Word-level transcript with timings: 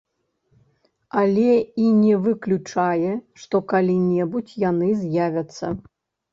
Але 1.21 1.51
і 1.83 1.91
не 1.99 2.15
выключае, 2.25 3.13
што 3.45 3.55
калі-небудзь 3.75 4.59
яны 4.69 4.93
з'явяцца. 5.07 5.65